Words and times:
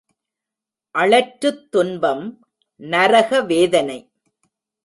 அளற்றுத் 0.95 1.61
துன்பம்— 1.71 2.25
நரக 2.81 3.41
வேதனை. 3.41 3.99